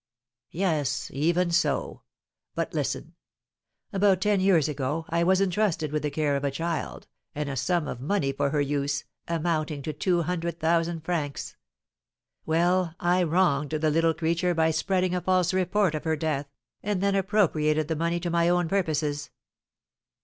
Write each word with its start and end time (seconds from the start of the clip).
"Yes, 0.49 1.11
even 1.13 1.51
so. 1.51 2.01
But 2.55 2.73
listen. 2.73 3.13
About 3.93 4.19
ten 4.21 4.39
years 4.39 4.67
ago 4.67 5.05
I 5.09 5.23
was 5.23 5.39
entrusted 5.39 5.91
with 5.91 6.01
the 6.01 6.09
care 6.09 6.35
of 6.35 6.43
a 6.43 6.49
child, 6.49 7.05
and 7.35 7.47
a 7.47 7.55
sum 7.55 7.87
of 7.87 8.01
money 8.01 8.31
for 8.31 8.49
her 8.49 8.61
use, 8.61 9.03
amounting 9.27 9.83
to 9.83 9.93
two 9.93 10.23
hundred 10.23 10.59
thousand 10.59 11.01
francs; 11.01 11.55
well, 12.47 12.95
I 12.99 13.21
wronged 13.21 13.69
the 13.73 13.91
little 13.91 14.15
creature 14.15 14.55
by 14.55 14.71
spreading 14.71 15.13
a 15.13 15.21
false 15.21 15.53
report 15.53 15.93
of 15.93 16.05
her 16.05 16.15
death, 16.15 16.47
and 16.81 16.99
then 17.01 17.13
appropriated 17.13 17.87
the 17.87 17.95
money 17.95 18.19
to 18.21 18.31
my 18.31 18.49
own 18.49 18.67
purposes." 18.67 19.29